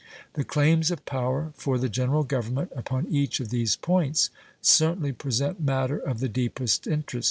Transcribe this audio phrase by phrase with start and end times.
[0.33, 5.59] The claims of power for the General Government upon each of these points certainly present
[5.59, 7.19] matter of the deepest interest.